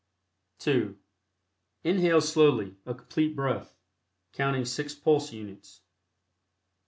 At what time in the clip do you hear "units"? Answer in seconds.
5.31-5.81